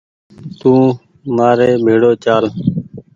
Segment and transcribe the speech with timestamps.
[0.59, 0.73] تو
[1.35, 2.45] مآري ڀيڙو چآل